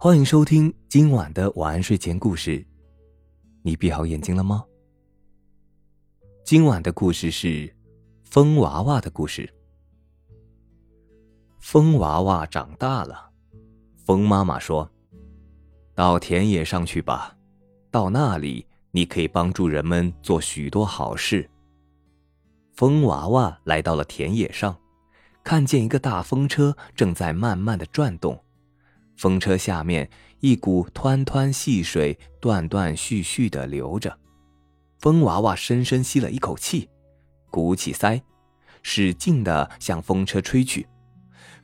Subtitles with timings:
[0.00, 2.64] 欢迎收听今晚的晚安睡前故事。
[3.62, 4.64] 你闭好眼睛了吗？
[6.44, 7.68] 今晚的故事是
[8.22, 9.52] 风娃娃的故事。
[11.58, 13.28] 风娃娃长大了，
[13.96, 14.88] 风妈妈说
[15.96, 17.36] ：“到田野上去吧，
[17.90, 21.50] 到那里你可以帮助人们做许多好事。”
[22.72, 24.78] 风娃娃来到了田野上，
[25.42, 28.40] 看见一个大风车正在慢慢的转动。
[29.18, 30.08] 风车下面，
[30.38, 34.16] 一股湍湍细水断断续续的流着。
[35.00, 36.88] 风娃娃深深吸了一口气，
[37.50, 38.22] 鼓起腮，
[38.84, 40.86] 使劲的向风车吹去。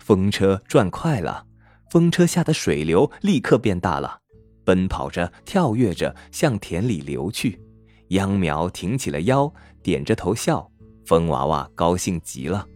[0.00, 1.46] 风车转快了，
[1.90, 4.18] 风车下的水流立刻变大了，
[4.64, 7.60] 奔跑着、跳跃着向田里流去。
[8.08, 10.68] 秧苗挺起了腰，点着头笑。
[11.06, 12.66] 风娃娃高兴极了。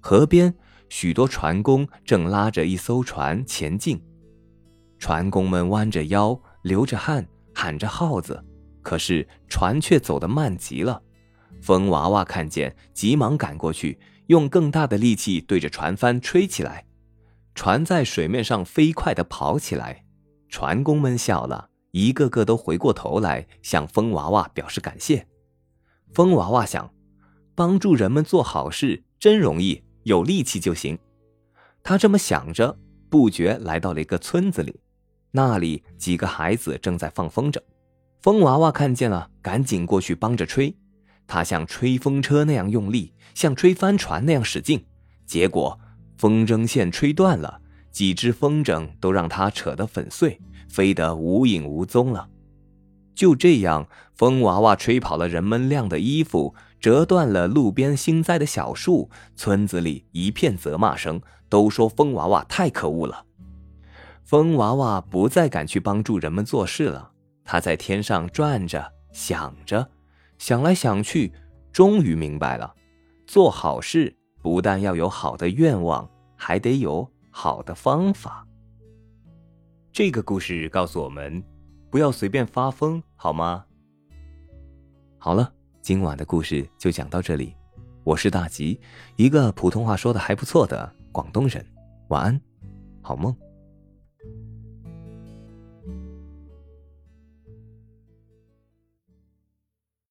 [0.00, 0.54] 河边。
[0.88, 4.00] 许多船工正拉着一艘船前进，
[4.98, 8.44] 船工们弯着腰，流着汗，喊着号子，
[8.82, 11.02] 可是船却走得慢极了。
[11.60, 16.86] 风娃娃看见，急忙赶过去，用更大的力气对着船帆吹起来，
[17.54, 20.04] 船在水面上飞快地跑起来。
[20.48, 25.26] 船工们笑了，一个个都回过头来向风娃娃表示感谢。
[26.12, 26.92] 风娃娃想，
[27.54, 29.82] 帮助人们做好事真容易。
[30.06, 30.96] 有力气就行，
[31.82, 32.78] 他这么想着，
[33.10, 34.78] 不觉来到了一个村子里。
[35.32, 37.60] 那里几个孩子正在放风筝，
[38.20, 40.72] 风娃娃看见了，赶紧过去帮着吹。
[41.26, 44.86] 他像吹风车那样用力，像吹帆船那样使劲，
[45.26, 45.76] 结果
[46.16, 52.28] 风筝线吹断了，几只风筝都让他扯得粉碎，飞得无影无踪了。
[53.16, 56.54] 就这样，风娃娃吹跑了人们晾的衣服。
[56.78, 63.24] 折断了路边新栽的小树，村子里一片责骂声，都说风娃娃太可恶了。
[64.22, 67.10] 风娃娃不再敢去帮助人们做事了，
[67.44, 69.88] 他在天上转着，想着，
[70.38, 71.32] 想来想去，
[71.72, 72.74] 终于明白了：
[73.26, 78.46] 做好事不但要有好的愿望，还得有好的方法。
[79.90, 81.42] 这个故事告诉我们，
[81.96, 83.64] 不要随便发疯，好吗？
[85.16, 85.50] 好了。
[85.80, 87.56] 今晚的故事就讲到这里，
[88.04, 88.78] 我是大吉，
[89.16, 91.64] 一个普通话说的还不错的广东人。
[92.08, 92.40] 晚安，
[93.00, 93.34] 好梦。